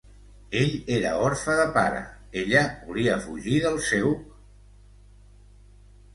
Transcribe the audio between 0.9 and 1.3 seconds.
era